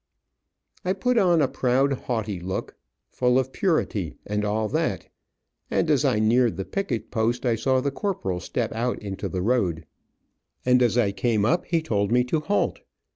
[0.83, 2.75] I put on a proud, haughty look,
[3.11, 5.07] full of purity and all that,
[5.69, 9.43] and as I neared the picket post, I saw the corporal step out into the
[9.43, 9.85] road,
[10.65, 12.79] and as I came up he told me to halt.